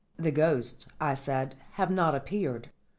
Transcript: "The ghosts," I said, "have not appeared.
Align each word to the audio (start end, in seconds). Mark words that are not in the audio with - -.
"The 0.17 0.31
ghosts," 0.31 0.87
I 0.99 1.13
said, 1.13 1.53
"have 1.73 1.91
not 1.91 2.15
appeared. 2.15 2.71